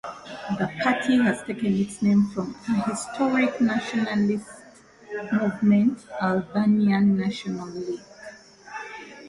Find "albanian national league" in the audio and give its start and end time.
6.19-8.01